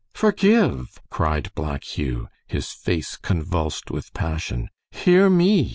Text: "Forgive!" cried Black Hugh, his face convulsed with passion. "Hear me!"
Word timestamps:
"Forgive!" 0.15 0.99
cried 1.11 1.53
Black 1.53 1.83
Hugh, 1.83 2.27
his 2.47 2.71
face 2.71 3.15
convulsed 3.17 3.91
with 3.91 4.11
passion. 4.15 4.69
"Hear 4.89 5.29
me!" 5.29 5.69